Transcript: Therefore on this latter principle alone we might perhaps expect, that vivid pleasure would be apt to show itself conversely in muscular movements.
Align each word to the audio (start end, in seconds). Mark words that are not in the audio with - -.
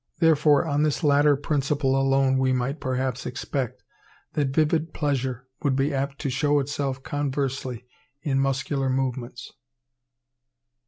Therefore 0.17 0.65
on 0.65 0.81
this 0.81 1.03
latter 1.03 1.35
principle 1.35 1.95
alone 1.95 2.39
we 2.39 2.51
might 2.51 2.79
perhaps 2.79 3.27
expect, 3.27 3.83
that 4.33 4.47
vivid 4.47 4.95
pleasure 4.95 5.45
would 5.61 5.75
be 5.75 5.93
apt 5.93 6.17
to 6.21 6.29
show 6.31 6.57
itself 6.59 7.03
conversely 7.03 7.85
in 8.23 8.39
muscular 8.39 8.89
movements. 8.89 9.51